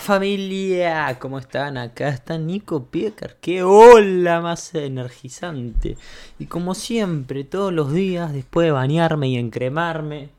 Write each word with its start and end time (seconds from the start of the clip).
familia, 0.00 1.18
¿cómo 1.20 1.38
están? 1.38 1.76
Acá 1.76 2.08
está 2.08 2.38
Nico 2.38 2.86
Piecar, 2.86 3.36
qué 3.40 3.62
hola 3.62 4.40
más 4.40 4.74
energizante. 4.74 5.96
Y 6.38 6.46
como 6.46 6.74
siempre, 6.74 7.44
todos 7.44 7.72
los 7.72 7.92
días, 7.92 8.32
después 8.32 8.66
de 8.66 8.72
bañarme 8.72 9.28
y 9.28 9.36
encremarme, 9.36 10.30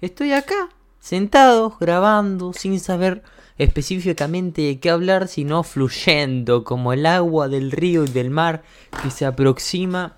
estoy 0.00 0.32
acá, 0.32 0.70
sentado, 1.00 1.76
grabando, 1.78 2.52
sin 2.54 2.80
saber 2.80 3.22
específicamente 3.58 4.62
de 4.62 4.80
qué 4.80 4.90
hablar, 4.90 5.28
sino 5.28 5.62
fluyendo 5.62 6.64
como 6.64 6.92
el 6.92 7.04
agua 7.04 7.48
del 7.48 7.70
río 7.70 8.04
y 8.04 8.08
del 8.08 8.30
mar 8.30 8.62
que 9.02 9.10
se 9.10 9.26
aproxima. 9.26 10.16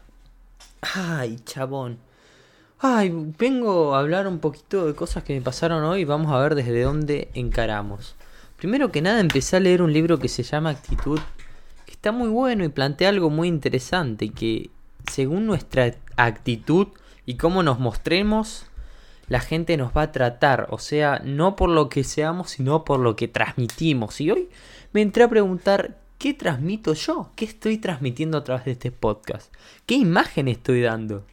Ay, 0.81 1.41
chabón. 1.45 1.99
Ay, 2.79 3.13
vengo 3.37 3.95
a 3.95 3.99
hablar 3.99 4.29
un 4.29 4.39
poquito 4.39 4.87
de 4.87 4.95
cosas 4.95 5.25
que 5.25 5.35
me 5.35 5.43
pasaron 5.43 5.85
hoy 5.85 6.05
vamos 6.05 6.33
a 6.33 6.39
ver 6.39 6.55
desde 6.55 6.83
dónde 6.83 7.31
encaramos. 7.35 8.15
Primero 8.61 8.93
que 8.93 9.01
nada 9.01 9.21
empecé 9.21 9.57
a 9.57 9.61
leer 9.61 9.81
un 9.81 9.91
libro 9.91 10.19
que 10.19 10.29
se 10.29 10.43
llama 10.43 10.69
Actitud, 10.69 11.19
que 11.87 11.93
está 11.93 12.13
muy 12.13 12.29
bueno 12.29 12.63
y 12.63 12.69
plantea 12.69 13.09
algo 13.09 13.31
muy 13.31 13.49
interesante, 13.49 14.29
que 14.29 14.69
según 15.11 15.47
nuestra 15.47 15.95
actitud 16.17 16.89
y 17.25 17.37
cómo 17.37 17.63
nos 17.63 17.79
mostremos, 17.79 18.67
la 19.29 19.41
gente 19.41 19.79
nos 19.79 19.97
va 19.97 20.03
a 20.03 20.13
tratar, 20.13 20.67
o 20.69 20.77
sea, 20.77 21.23
no 21.25 21.57
por 21.57 21.71
lo 21.71 21.89
que 21.89 22.05
seamos, 22.05 22.51
sino 22.51 22.85
por 22.85 23.01
lo 23.01 23.17
que 23.17 23.29
transmitimos. 23.29 24.21
Y 24.21 24.31
hoy 24.31 24.51
me 24.93 25.01
entré 25.01 25.25
a 25.25 25.31
preguntar, 25.31 25.97
¿qué 26.19 26.35
transmito 26.35 26.93
yo? 26.93 27.31
¿Qué 27.37 27.47
estoy 27.47 27.79
transmitiendo 27.79 28.37
a 28.37 28.45
través 28.45 28.67
de 28.67 28.73
este 28.73 28.91
podcast? 28.91 29.51
¿Qué 29.87 29.95
imagen 29.95 30.49
estoy 30.49 30.83
dando? 30.83 31.25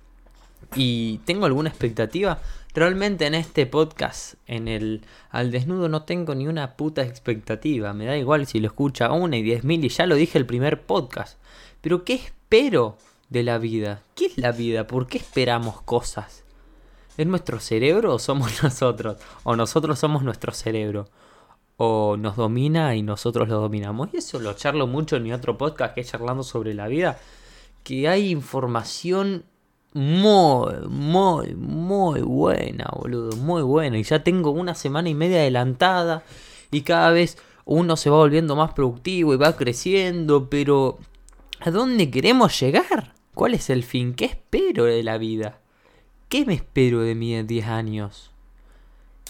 ¿Y 0.75 1.17
tengo 1.25 1.45
alguna 1.45 1.67
expectativa? 1.67 2.39
Realmente 2.77 3.25
en 3.25 3.33
este 3.33 3.65
podcast, 3.65 4.35
en 4.45 4.67
el 4.67 5.01
al 5.31 5.49
desnudo, 5.49 5.89
no 5.89 6.03
tengo 6.03 6.35
ni 6.35 6.45
una 6.45 6.77
puta 6.77 7.01
expectativa. 7.01 7.91
Me 7.95 8.05
da 8.05 8.15
igual 8.15 8.45
si 8.45 8.59
lo 8.59 8.67
escucha 8.67 9.11
una 9.11 9.35
y 9.35 9.41
diez 9.41 9.63
mil 9.63 9.83
y 9.83 9.89
ya 9.89 10.05
lo 10.05 10.13
dije 10.13 10.37
el 10.37 10.45
primer 10.45 10.83
podcast. 10.83 11.39
Pero 11.81 12.05
¿qué 12.05 12.13
espero 12.13 12.95
de 13.29 13.41
la 13.41 13.57
vida? 13.57 14.03
¿Qué 14.13 14.27
es 14.27 14.37
la 14.37 14.51
vida? 14.51 14.85
¿Por 14.85 15.07
qué 15.07 15.17
esperamos 15.17 15.81
cosas? 15.81 16.43
¿Es 17.17 17.25
nuestro 17.25 17.59
cerebro 17.59 18.13
o 18.13 18.19
somos 18.19 18.51
nosotros? 18.63 19.17
¿O 19.43 19.55
nosotros 19.55 19.97
somos 19.97 20.21
nuestro 20.21 20.51
cerebro? 20.51 21.09
¿O 21.77 22.15
nos 22.15 22.35
domina 22.35 22.95
y 22.95 23.01
nosotros 23.01 23.49
lo 23.49 23.59
dominamos? 23.59 24.09
Y 24.13 24.17
eso 24.17 24.39
lo 24.39 24.53
charlo 24.53 24.85
mucho 24.85 25.15
en 25.15 25.23
mi 25.23 25.33
otro 25.33 25.57
podcast 25.57 25.95
que 25.95 26.01
es 26.01 26.11
charlando 26.11 26.43
sobre 26.43 26.75
la 26.75 26.87
vida. 26.87 27.17
Que 27.83 28.07
hay 28.07 28.29
información 28.29 29.45
muy, 29.97 30.75
muy, 30.87 31.55
muy 31.55 32.21
buena, 32.21 32.87
boludo. 32.95 33.35
Muy 33.37 33.63
buena. 33.63 33.97
Y 33.97 34.03
ya 34.03 34.23
tengo 34.23 34.51
una 34.51 34.75
semana 34.75 35.09
y 35.09 35.15
media 35.15 35.39
adelantada. 35.39 36.23
Y 36.69 36.81
cada 36.81 37.09
vez 37.09 37.39
uno 37.65 37.97
se 37.97 38.11
va 38.11 38.17
volviendo 38.17 38.55
más 38.55 38.73
productivo 38.73 39.33
y 39.33 39.37
va 39.37 39.55
creciendo. 39.55 40.51
Pero, 40.51 40.99
¿a 41.61 41.71
dónde 41.71 42.11
queremos 42.11 42.59
llegar? 42.59 43.15
¿Cuál 43.33 43.55
es 43.55 43.71
el 43.71 43.83
fin? 43.83 44.13
¿Qué 44.13 44.25
espero 44.25 44.83
de 44.83 45.01
la 45.01 45.17
vida? 45.17 45.61
¿Qué 46.29 46.45
me 46.45 46.53
espero 46.53 47.01
de 47.01 47.15
mí 47.15 47.33
en 47.33 47.47
10 47.47 47.65
años? 47.65 48.29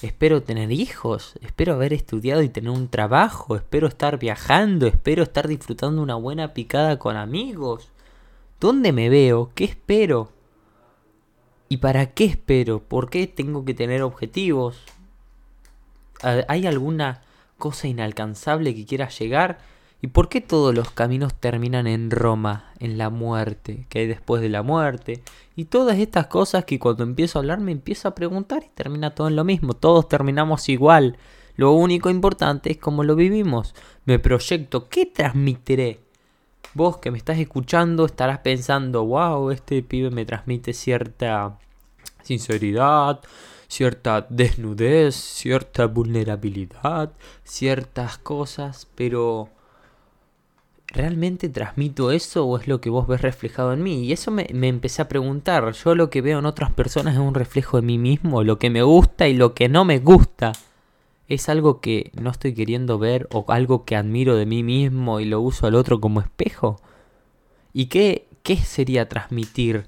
Espero 0.01 0.43
tener 0.43 0.71
hijos, 0.73 1.35
espero 1.41 1.73
haber 1.73 1.93
estudiado 1.93 2.43
y 2.43 2.49
tener 2.49 2.69
un 2.69 2.87
trabajo, 2.87 3.55
espero 3.55 3.87
estar 3.87 4.19
viajando, 4.19 4.85
espero 4.85 5.23
estar 5.23 5.47
disfrutando 5.47 6.03
una 6.03 6.15
buena 6.15 6.53
picada 6.53 6.99
con 6.99 7.15
amigos. 7.15 7.89
¿Dónde 8.59 8.91
me 8.91 9.09
veo? 9.09 9.51
¿Qué 9.55 9.63
espero? 9.63 10.36
¿Y 11.69 11.77
para 11.77 12.07
qué 12.13 12.25
espero? 12.25 12.79
¿Por 12.79 13.09
qué 13.09 13.27
tengo 13.27 13.65
que 13.65 13.73
tener 13.73 14.01
objetivos? 14.01 14.81
¿Hay 16.21 16.65
alguna 16.65 17.21
cosa 17.57 17.87
inalcanzable 17.87 18.73
que 18.73 18.85
quiera 18.85 19.09
llegar? 19.09 19.59
¿Y 20.01 20.07
por 20.07 20.29
qué 20.29 20.41
todos 20.41 20.75
los 20.75 20.91
caminos 20.91 21.33
terminan 21.33 21.87
en 21.87 22.11
Roma, 22.11 22.71
en 22.79 22.97
la 22.97 23.09
muerte, 23.09 23.87
que 23.89 23.99
hay 23.99 24.07
después 24.07 24.41
de 24.41 24.49
la 24.49 24.61
muerte? 24.61 25.21
Y 25.55 25.65
todas 25.65 25.97
estas 25.97 26.27
cosas 26.27 26.65
que 26.65 26.79
cuando 26.79 27.03
empiezo 27.03 27.37
a 27.37 27.41
hablar 27.41 27.59
me 27.59 27.71
empiezo 27.71 28.07
a 28.07 28.15
preguntar 28.15 28.63
y 28.63 28.69
termina 28.75 29.15
todo 29.15 29.27
en 29.27 29.35
lo 29.35 29.43
mismo. 29.43 29.73
Todos 29.73 30.07
terminamos 30.07 30.69
igual. 30.69 31.17
Lo 31.55 31.73
único 31.73 32.09
importante 32.09 32.71
es 32.71 32.77
cómo 32.77 33.03
lo 33.03 33.15
vivimos. 33.15 33.73
Me 34.05 34.19
proyecto, 34.19 34.87
¿qué 34.87 35.07
transmitiré? 35.07 35.99
Vos 36.77 36.97
que 36.97 37.09
me 37.09 37.17
estás 37.17 37.39
escuchando 37.39 38.05
estarás 38.05 38.37
pensando, 38.37 39.03
wow, 39.03 39.49
este 39.49 39.81
pibe 39.81 40.11
me 40.11 40.25
transmite 40.25 40.73
cierta 40.73 41.57
sinceridad, 42.21 43.19
cierta 43.67 44.27
desnudez, 44.29 45.15
cierta 45.15 45.87
vulnerabilidad, 45.87 47.13
ciertas 47.43 48.19
cosas, 48.19 48.87
pero 48.93 49.49
¿realmente 50.85 51.49
transmito 51.49 52.11
eso 52.11 52.45
o 52.45 52.59
es 52.59 52.67
lo 52.67 52.79
que 52.79 52.91
vos 52.91 53.07
ves 53.07 53.23
reflejado 53.23 53.73
en 53.73 53.81
mí? 53.81 54.03
Y 54.03 54.11
eso 54.11 54.29
me, 54.29 54.45
me, 54.53 54.67
empecé 54.67 55.01
a 55.01 55.07
preguntar. 55.07 55.71
Yo 55.71 55.95
lo 55.95 56.11
que 56.11 56.21
veo 56.21 56.37
en 56.37 56.45
otras 56.45 56.71
personas 56.73 57.15
es 57.15 57.19
un 57.19 57.33
reflejo 57.33 57.77
de 57.77 57.87
mí 57.87 57.97
mismo, 57.97 58.43
lo 58.43 58.59
que 58.59 58.69
me 58.69 58.83
gusta 58.83 59.27
y 59.27 59.33
lo 59.33 59.55
que 59.55 59.67
no 59.67 59.83
me 59.83 59.97
gusta 59.97 60.51
es 61.27 61.49
algo 61.49 61.81
que 61.81 62.11
no 62.19 62.29
estoy 62.29 62.53
queriendo 62.53 62.97
ver 62.99 63.27
o 63.31 63.45
algo 63.49 63.85
que 63.85 63.95
admiro 63.95 64.35
de 64.35 64.45
mí 64.45 64.63
mismo 64.63 65.19
y 65.19 65.25
lo 65.25 65.41
uso 65.41 65.67
al 65.67 65.75
otro 65.75 65.99
como 65.99 66.21
espejo? 66.21 66.79
¿Y 67.73 67.87
qué, 67.87 68.27
qué 68.43 68.57
sería 68.57 69.09
transmitir? 69.09 69.87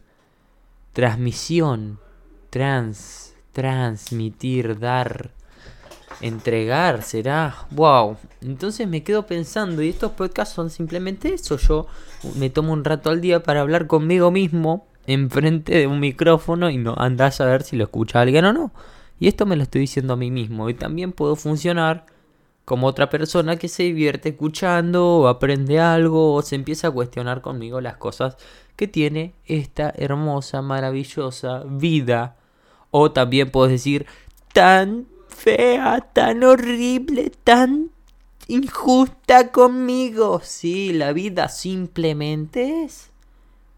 Transmisión, 0.93 1.99
trans, 2.49 3.35
transmitir, 3.53 4.79
dar, 4.79 5.31
entregar, 6.21 7.03
será. 7.03 7.67
¡Wow! 7.71 8.17
Entonces 8.41 8.87
me 8.87 9.03
quedo 9.03 9.25
pensando, 9.25 9.81
y 9.81 9.89
estos 9.89 10.11
podcasts 10.11 10.55
son 10.55 10.69
simplemente 10.69 11.33
eso. 11.33 11.57
Yo 11.57 11.87
me 12.35 12.49
tomo 12.49 12.73
un 12.73 12.83
rato 12.83 13.09
al 13.09 13.21
día 13.21 13.43
para 13.43 13.61
hablar 13.61 13.87
conmigo 13.87 14.31
mismo 14.31 14.87
enfrente 15.07 15.75
de 15.75 15.87
un 15.87 15.99
micrófono 15.99 16.69
y 16.69 16.77
no 16.77 16.93
andás 16.97 17.41
a 17.41 17.45
ver 17.45 17.63
si 17.63 17.75
lo 17.75 17.85
escucha 17.85 18.21
alguien 18.21 18.45
o 18.45 18.53
no. 18.53 18.71
Y 19.19 19.27
esto 19.27 19.45
me 19.45 19.55
lo 19.55 19.63
estoy 19.63 19.81
diciendo 19.81 20.13
a 20.13 20.17
mí 20.17 20.31
mismo. 20.31 20.69
Y 20.69 20.73
también 20.73 21.11
puedo 21.11 21.35
funcionar 21.35 22.05
como 22.65 22.87
otra 22.87 23.09
persona 23.09 23.57
que 23.57 23.67
se 23.67 23.83
divierte 23.83 24.29
escuchando 24.29 25.19
o 25.19 25.27
aprende 25.27 25.79
algo 25.79 26.33
o 26.33 26.41
se 26.41 26.55
empieza 26.55 26.87
a 26.87 26.91
cuestionar 26.91 27.41
conmigo 27.41 27.81
las 27.81 27.97
cosas 27.97 28.37
que 28.75 28.87
tiene 28.87 29.33
esta 29.45 29.93
hermosa, 29.95 30.61
maravillosa 30.61 31.63
vida. 31.65 32.37
O 32.91 33.11
también 33.11 33.51
puedo 33.51 33.67
decir 33.67 34.05
tan 34.53 35.07
fea, 35.27 36.09
tan 36.13 36.43
horrible, 36.43 37.31
tan 37.43 37.91
injusta 38.47 39.51
conmigo. 39.51 40.41
Sí, 40.43 40.93
la 40.93 41.11
vida 41.13 41.49
simplemente 41.49 42.83
es 42.83 43.09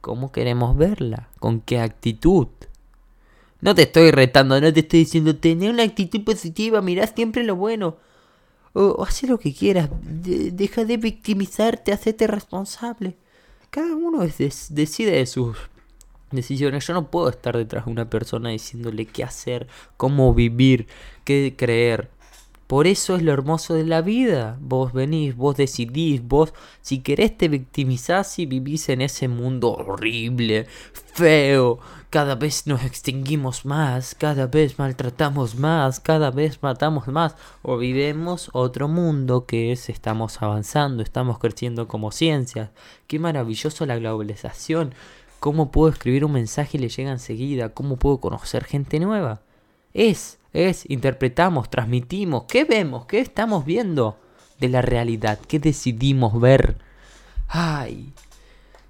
como 0.02 0.32
queremos 0.32 0.76
verla, 0.76 1.30
con 1.40 1.62
qué 1.62 1.80
actitud. 1.80 2.48
No 3.62 3.76
te 3.76 3.84
estoy 3.84 4.12
retando, 4.12 4.60
no 4.60 4.74
te 4.74 4.80
estoy 4.82 5.00
diciendo 5.00 5.36
tener 5.36 5.72
una 5.72 5.84
actitud 5.84 6.24
positiva, 6.24 6.82
mirá 6.82 7.06
siempre 7.08 7.44
lo 7.44 7.56
bueno. 7.56 7.98
O, 8.74 9.04
haz 9.04 9.24
lo 9.24 9.38
que 9.38 9.54
quieras, 9.54 9.90
deja 10.02 10.86
de 10.86 10.98
victimizarte, 10.98 11.92
hacete 11.92 12.26
responsable. 12.26 13.18
Cada 13.70 13.96
uno 13.96 14.26
decide 14.26 15.12
de 15.12 15.26
sus 15.26 15.58
decisiones. 16.32 16.88
Yo 16.88 16.94
no 16.94 17.12
puedo 17.12 17.30
estar 17.30 17.56
detrás 17.56 17.86
de 17.86 17.92
una 17.92 18.10
persona 18.10 18.50
diciéndole 18.50 19.06
qué 19.06 19.24
hacer, 19.24 19.68
cómo 19.98 20.34
vivir, 20.34 20.88
qué 21.24 21.54
creer. 21.58 22.10
Por 22.72 22.88
eso 22.88 23.18
es 23.18 23.22
lo 23.22 23.34
hermoso 23.34 23.74
de 23.74 23.84
la 23.84 24.02
vida. 24.02 24.58
Vos 24.62 24.94
venís, 24.94 25.36
vos 25.36 25.58
decidís, 25.58 26.26
vos 26.26 26.54
si 26.80 27.00
querés 27.00 27.38
te 27.38 27.50
victimizás 27.50 28.40
y 28.40 28.46
vivís 28.46 28.88
en 28.88 29.02
ese 29.02 29.28
mundo 29.28 29.74
horrible, 29.74 30.68
feo. 30.94 31.80
Cada 32.10 32.36
vez 32.36 32.68
nos 32.68 32.86
extinguimos 32.86 33.66
más, 33.66 34.16
cada 34.16 34.48
vez 34.48 34.80
maltratamos 34.80 35.56
más, 35.56 36.00
cada 36.00 36.32
vez 36.32 36.64
matamos 36.64 37.10
más. 37.10 37.36
O 37.62 37.76
vivemos 37.76 38.50
otro 38.54 38.88
mundo 38.88 39.46
que 39.46 39.74
es 39.74 39.90
estamos 39.90 40.42
avanzando, 40.42 41.04
estamos 41.04 41.40
creciendo 41.40 41.90
como 41.90 42.14
ciencias. 42.14 42.70
Qué 43.06 43.20
maravilloso 43.20 43.86
la 43.86 43.98
globalización. 43.98 44.96
¿Cómo 45.42 45.72
puedo 45.72 45.92
escribir 45.92 46.24
un 46.24 46.32
mensaje 46.32 46.78
y 46.78 46.80
le 46.80 46.88
llega 46.88 47.12
enseguida? 47.12 47.74
¿Cómo 47.74 47.98
puedo 47.98 48.22
conocer 48.22 48.64
gente 48.64 48.98
nueva? 49.02 49.42
Es 49.94 50.40
es, 50.54 50.90
interpretamos, 50.90 51.70
transmitimos, 51.70 52.44
¿qué 52.44 52.66
vemos? 52.66 53.06
¿Qué 53.06 53.20
estamos 53.20 53.66
viendo 53.66 54.18
de 54.60 54.70
la 54.70 54.82
realidad? 54.82 55.40
¿Qué 55.48 55.60
decidimos 55.60 56.40
ver? 56.40 56.78
¡Ay! 57.48 58.14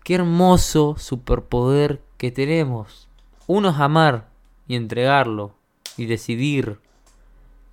¡Qué 0.04 0.16
hermoso 0.16 0.96
superpoder 0.98 2.02
que 2.18 2.32
tenemos! 2.32 3.08
Uno 3.48 3.70
amar 3.70 4.30
y 4.68 4.76
entregarlo 4.76 5.56
y 5.98 6.06
decidir. 6.06 6.80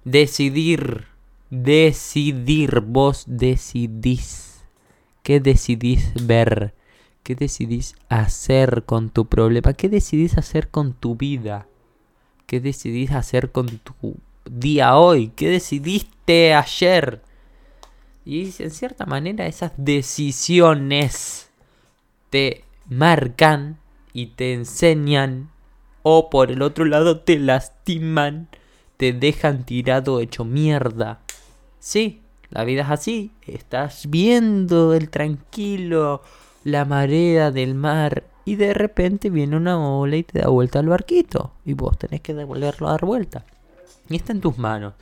Decidir. 0.05 1.06
Decidir. 1.50 2.81
Vos 2.81 3.25
decidís. 3.26 4.64
¿Qué 5.23 5.40
decidís 5.40 6.12
ver? 6.26 6.75
¿Qué 7.23 7.35
decidís 7.35 7.94
hacer 8.08 8.85
con 8.85 9.11
tu 9.11 9.26
problema? 9.26 9.73
¿Qué 9.73 9.88
decidís 9.88 10.37
hacer 10.38 10.69
con 10.69 10.94
tu 10.94 11.17
vida? 11.17 11.67
¿Qué 12.49 12.61
decidís 12.61 13.11
hacer 13.11 13.53
con 13.53 13.67
tu 13.67 14.17
día 14.50 14.97
hoy? 14.97 15.29
¿Qué 15.37 15.50
decidiste 15.50 16.55
ayer? 16.55 17.21
Y 18.25 18.45
en 18.59 18.71
cierta 18.71 19.05
manera 19.05 19.47
esas 19.47 19.73
decisiones 19.77 21.50
te 22.31 22.65
marcan 22.89 23.77
y 24.15 24.29
te 24.29 24.55
enseñan 24.55 25.50
o 26.03 26.31
por 26.31 26.50
el 26.50 26.62
otro 26.62 26.87
lado 26.87 27.21
te 27.21 27.39
lastiman, 27.39 28.49
te 28.97 29.12
dejan 29.12 29.67
tirado 29.67 30.19
hecho 30.19 30.47
mierda. 30.47 31.21
Sí, 31.81 32.23
la 32.49 32.65
vida 32.65 32.81
es 32.81 32.89
así. 32.89 33.31
Estás 33.47 34.09
viendo 34.09 34.95
el 34.95 35.11
tranquilo, 35.11 36.23
la 36.65 36.87
marea 36.87 37.50
del 37.50 37.75
mar 37.75 38.25
y 38.49 38.56
de 38.56 38.73
repente 38.73 39.29
viene 39.29 39.59
una 39.59 39.79
ola 39.79 40.17
y 40.17 40.23
te 40.23 40.39
da 40.39 40.49
vuelta 40.49 40.79
al 40.79 40.89
barquito 40.89 41.53
y 41.67 41.75
vos 41.75 41.99
tenés 41.99 42.23
que 42.23 42.33
devolverlo 42.33 42.89
a 42.89 42.93
dar 42.93 43.05
vuelta. 43.05 43.45
Y 44.09 44.17
está 44.17 44.33
en 44.33 44.41
tus 44.41 44.56
manos. 44.56 44.95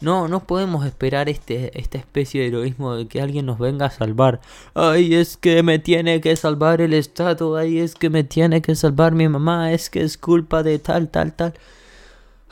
No, 0.00 0.28
no 0.28 0.44
podemos 0.44 0.86
esperar 0.86 1.28
este, 1.28 1.76
esta 1.80 1.98
especie 1.98 2.42
de 2.42 2.46
heroísmo 2.46 2.94
de 2.94 3.08
que 3.08 3.20
alguien 3.20 3.46
nos 3.46 3.58
venga 3.58 3.86
a 3.86 3.90
salvar. 3.90 4.40
Ay, 4.74 5.16
es 5.16 5.36
que 5.36 5.64
me 5.64 5.80
tiene 5.80 6.20
que 6.20 6.36
salvar 6.36 6.80
el 6.80 6.94
Estado. 6.94 7.56
Ay, 7.56 7.80
es 7.80 7.96
que 7.96 8.08
me 8.08 8.22
tiene 8.22 8.62
que 8.62 8.76
salvar 8.76 9.14
mi 9.14 9.28
mamá. 9.28 9.72
Es 9.72 9.90
que 9.90 10.02
es 10.02 10.16
culpa 10.16 10.62
de 10.62 10.78
tal, 10.78 11.08
tal, 11.08 11.32
tal. 11.32 11.54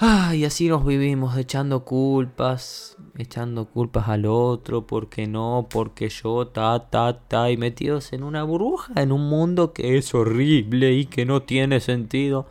Ay, 0.02 0.46
así 0.46 0.66
nos 0.66 0.86
vivimos 0.86 1.36
echando 1.36 1.84
culpas, 1.84 2.96
echando 3.18 3.66
culpas 3.66 4.08
al 4.08 4.24
otro, 4.24 4.86
porque 4.86 5.26
no, 5.26 5.66
porque 5.68 6.08
yo, 6.08 6.46
ta, 6.48 6.88
ta, 6.88 7.20
ta, 7.28 7.50
y 7.50 7.58
metidos 7.58 8.14
en 8.14 8.22
una 8.22 8.42
burbuja, 8.42 8.94
en 8.96 9.12
un 9.12 9.28
mundo 9.28 9.74
que 9.74 9.98
es 9.98 10.14
horrible 10.14 10.94
y 10.94 11.04
que 11.04 11.26
no 11.26 11.42
tiene 11.42 11.80
sentido. 11.80 12.46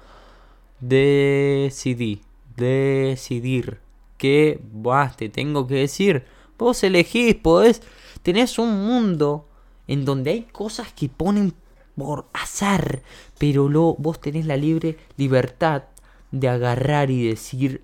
Decidí, 0.80 2.22
decidir. 2.56 3.80
Que, 4.19 4.62
buah, 4.72 5.16
te 5.16 5.28
tengo 5.30 5.66
que 5.66 5.75
decir, 5.75 6.25
vos 6.56 6.84
elegís, 6.84 7.34
podés, 7.34 7.81
tenés 8.22 8.60
un 8.60 8.86
mundo 8.86 9.48
en 9.88 10.06
donde 10.06 10.30
hay 10.30 10.44
cosas 10.44 10.94
que 10.94 11.10
ponen 11.10 11.56
por 11.98 12.28
azar, 12.31 13.01
pero 13.40 13.69
lo, 13.69 13.96
vos 13.98 14.22
tenés 14.22 14.46
la 14.46 14.56
libre 14.56 15.00
libertad 15.18 15.86
de 16.31 16.50
agarrar 16.50 17.12
y 17.12 17.28
decir 17.28 17.84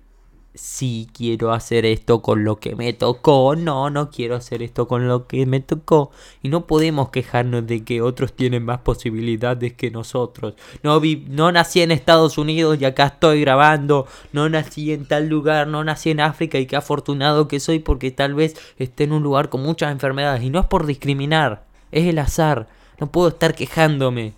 sí 0.56 1.08
quiero 1.12 1.52
hacer 1.52 1.84
esto 1.84 2.22
con 2.22 2.44
lo 2.44 2.56
que 2.56 2.74
me 2.74 2.92
tocó, 2.92 3.54
no, 3.56 3.90
no 3.90 4.10
quiero 4.10 4.36
hacer 4.36 4.62
esto 4.62 4.88
con 4.88 5.06
lo 5.06 5.26
que 5.26 5.46
me 5.46 5.60
tocó. 5.60 6.10
Y 6.42 6.48
no 6.48 6.66
podemos 6.66 7.10
quejarnos 7.10 7.66
de 7.66 7.84
que 7.84 8.00
otros 8.02 8.32
tienen 8.32 8.64
más 8.64 8.78
posibilidades 8.78 9.74
que 9.74 9.90
nosotros. 9.90 10.54
No, 10.82 10.98
vi, 10.98 11.24
no 11.28 11.52
nací 11.52 11.82
en 11.82 11.90
Estados 11.90 12.38
Unidos 12.38 12.78
y 12.80 12.84
acá 12.84 13.06
estoy 13.06 13.42
grabando, 13.42 14.06
no 14.32 14.48
nací 14.48 14.92
en 14.92 15.06
tal 15.06 15.28
lugar, 15.28 15.68
no 15.68 15.84
nací 15.84 16.10
en 16.10 16.20
África 16.20 16.58
y 16.58 16.66
qué 16.66 16.76
afortunado 16.76 17.48
que 17.48 17.60
soy 17.60 17.78
porque 17.78 18.10
tal 18.10 18.34
vez 18.34 18.56
esté 18.78 19.04
en 19.04 19.12
un 19.12 19.22
lugar 19.22 19.48
con 19.50 19.62
muchas 19.62 19.92
enfermedades. 19.92 20.42
Y 20.42 20.50
no 20.50 20.60
es 20.60 20.66
por 20.66 20.86
discriminar, 20.86 21.64
es 21.92 22.06
el 22.06 22.18
azar. 22.18 22.68
No 22.98 23.08
puedo 23.08 23.28
estar 23.28 23.54
quejándome 23.54 24.32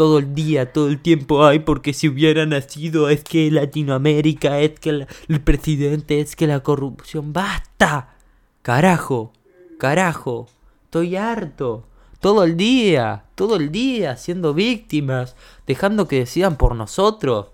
todo 0.00 0.16
el 0.16 0.34
día, 0.34 0.72
todo 0.72 0.88
el 0.88 0.98
tiempo, 0.98 1.44
ay, 1.44 1.58
porque 1.58 1.92
si 1.92 2.08
hubiera 2.08 2.46
nacido 2.46 3.10
es 3.10 3.22
que 3.22 3.50
Latinoamérica, 3.50 4.58
es 4.60 4.80
que 4.80 5.06
el 5.28 5.40
presidente, 5.42 6.20
es 6.20 6.36
que 6.36 6.46
la 6.46 6.60
corrupción, 6.60 7.34
basta, 7.34 8.16
carajo, 8.62 9.30
carajo, 9.76 10.46
estoy 10.84 11.16
harto, 11.16 11.84
todo 12.18 12.44
el 12.44 12.56
día, 12.56 13.24
todo 13.34 13.56
el 13.56 13.70
día, 13.70 14.16
siendo 14.16 14.54
víctimas, 14.54 15.36
dejando 15.66 16.08
que 16.08 16.20
decidan 16.20 16.56
por 16.56 16.74
nosotros, 16.74 17.48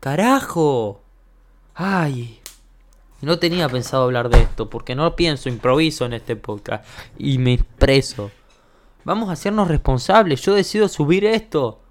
carajo, 0.00 1.02
ay. 1.74 2.40
No 3.20 3.38
tenía 3.38 3.68
pensado 3.68 4.04
hablar 4.04 4.30
de 4.30 4.40
esto, 4.40 4.70
porque 4.70 4.94
no 4.94 5.16
pienso, 5.16 5.50
improviso 5.50 6.06
en 6.06 6.14
este 6.14 6.34
podcast 6.34 6.82
y 7.18 7.36
me 7.36 7.52
expreso. 7.52 8.30
Vamos 9.04 9.28
a 9.28 9.32
hacernos 9.32 9.68
responsables. 9.68 10.40
Yo 10.40 10.54
decido 10.54 10.88
subir 10.88 11.26
esto. 11.26 11.82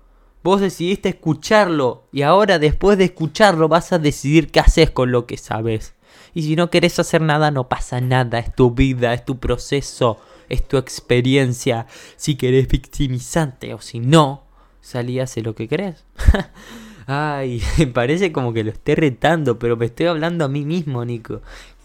Vos 0.44 0.62
decidiste 0.62 1.10
escucharlo 1.10 2.08
y 2.12 2.22
ahora 2.22 2.60
después 2.60 2.98
de 2.98 3.06
escucharlo 3.06 3.68
vas 3.68 3.92
a 3.92 4.00
decidir 4.00 4.52
qué 4.52 4.60
haces 4.60 4.90
con 4.90 5.12
lo 5.12 5.26
que 5.26 5.38
sabes. 5.38 5.96
Y 6.34 6.44
si 6.44 6.56
no 6.56 6.70
querés 6.70 7.00
hacer 7.00 7.22
nada, 7.22 7.52
no 7.52 7.68
pasa 7.68 8.00
nada. 8.02 8.40
Es 8.40 8.54
tu 8.56 8.72
vida, 8.72 9.14
es 9.14 9.26
tu 9.26 9.40
proceso, 9.40 10.18
es 10.48 10.68
tu 10.68 10.78
experiencia. 10.78 11.88
Si 12.16 12.36
querés 12.36 12.68
victimizante 12.68 13.74
o 13.74 13.82
si 13.82 14.00
no, 14.00 14.44
salí 14.82 15.20
hace 15.20 15.42
lo 15.42 15.56
que 15.56 15.68
querés. 15.68 16.06
Ay, 17.08 17.62
parece 17.94 18.32
como 18.32 18.54
que 18.54 18.64
lo 18.64 18.72
esté 18.72 18.96
retando, 18.96 19.58
pero 19.58 19.76
me 19.76 19.88
estoy 19.88 20.06
hablando 20.06 20.46
a 20.46 20.48
mí 20.48 20.64
mismo, 20.64 21.04
Nico. 21.04 21.42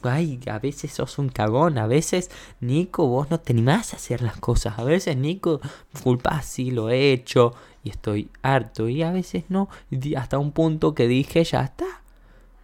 Ay, 0.08 0.40
a 0.50 0.58
veces 0.58 0.92
sos 0.92 1.18
un 1.18 1.28
cagón, 1.28 1.78
a 1.78 1.86
veces, 1.86 2.30
Nico, 2.60 3.06
vos 3.06 3.30
no 3.30 3.40
te 3.40 3.52
animás 3.52 3.92
a 3.92 3.96
hacer 3.96 4.22
las 4.22 4.36
cosas. 4.36 4.78
A 4.78 4.84
veces, 4.84 5.16
Nico, 5.16 5.60
culpa, 6.02 6.40
sí, 6.42 6.70
lo 6.70 6.90
he 6.90 7.12
hecho 7.12 7.54
y 7.82 7.90
estoy 7.90 8.28
harto. 8.42 8.88
Y 8.88 9.02
a 9.02 9.12
veces 9.12 9.44
no, 9.48 9.68
hasta 10.16 10.38
un 10.38 10.52
punto 10.52 10.94
que 10.94 11.06
dije, 11.08 11.44
ya 11.44 11.62
está, 11.62 12.02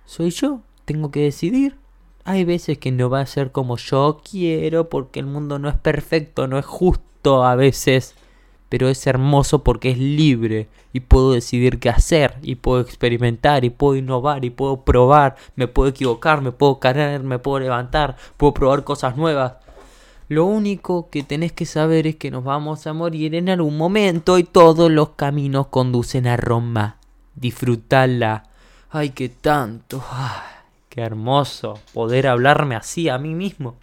soy 0.07 0.31
yo, 0.31 0.61
tengo 0.85 1.11
que 1.11 1.23
decidir. 1.23 1.77
Hay 2.25 2.45
veces 2.45 2.79
que 2.79 2.93
no 2.93 3.09
va 3.09 3.21
a 3.21 3.27
ser 3.27 3.53
como 3.53 3.77
yo 3.77 4.21
quiero 4.29 4.89
porque 4.89 5.21
el 5.21 5.27
mundo 5.27 5.59
no 5.59 5.69
es 5.69 5.77
perfecto, 5.77 6.47
no 6.47 6.59
es 6.59 6.67
justo 6.67 7.45
a 7.45 7.55
veces. 7.55 8.15
Pero 8.71 8.89
es 8.89 9.07
hermoso 9.07 9.63
porque 9.63 9.91
es 9.91 9.99
libre 9.99 10.69
y 10.95 11.01
puedo 11.01 11.33
decidir 11.33 11.79
qué 11.79 11.91
hacer 11.91 12.37
y 12.41 12.55
puedo 12.55 12.81
experimentar 12.81 13.67
y 13.67 13.71
puedo 13.71 13.97
innovar 13.97 14.47
y 14.47 14.51
puedo 14.51 14.83
probar, 14.83 15.37
me 15.57 15.69
puedo 15.69 15.91
equivocar, 15.91 16.41
me 16.41 16.53
puedo 16.53 16.81
caer, 16.81 17.23
me 17.23 17.39
puedo 17.39 17.61
levantar, 17.61 18.17
puedo 18.39 18.55
probar 18.55 18.85
cosas 18.85 19.19
nuevas. 19.19 19.55
Lo 20.31 20.45
único 20.45 21.11
que 21.11 21.25
tenés 21.25 21.51
que 21.51 21.67
saber 21.67 22.07
es 22.07 22.15
que 22.15 22.31
nos 22.31 22.45
vamos 22.45 22.87
a 22.87 22.93
morir 22.93 23.35
en 23.35 23.49
algún 23.49 23.77
momento 23.77 24.39
y 24.39 24.45
todos 24.45 24.89
los 24.89 25.11
caminos 25.11 25.67
conducen 25.67 26.29
a 26.29 26.37
Roma. 26.37 26.99
Disfrutala. 27.35 28.45
Ay, 28.91 29.11
qué 29.11 29.29
tanto. 29.29 30.01
qué 30.89 31.01
hermoso 31.01 31.81
poder 31.93 32.29
hablarme 32.29 32.77
así 32.77 33.09
a 33.09 33.19
mí 33.19 33.35
mismo. 33.35 33.75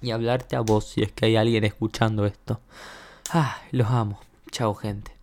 Y 0.00 0.10
hablarte 0.10 0.56
a 0.56 0.60
vos 0.60 0.86
si 0.86 1.02
es 1.02 1.12
que 1.12 1.26
hay 1.26 1.36
alguien 1.36 1.64
escuchando 1.64 2.24
esto. 2.24 2.60
Ay, 3.30 3.50
los 3.72 3.88
amo. 3.90 4.20
Chao, 4.50 4.74
gente. 4.74 5.13